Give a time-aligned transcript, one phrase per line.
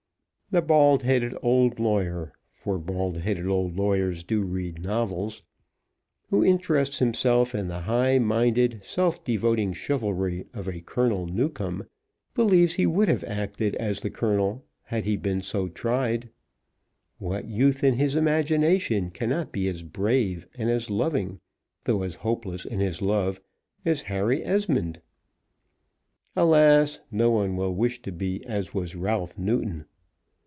[0.53, 5.43] The bald headed old lawyer, for bald headed old lawyers do read novels,
[6.29, 11.87] who interests himself in the high minded, self devoting chivalry of a Colonel Newcombe,
[12.35, 16.29] believes he would have acted as did the Colonel had he been so tried.
[17.17, 21.39] What youth in his imagination cannot be as brave, and as loving,
[21.85, 23.39] though as hopeless in his love,
[23.85, 24.99] as Harry Esmond?
[26.35, 29.85] Alas, no one will wish to be as was Ralph Newton!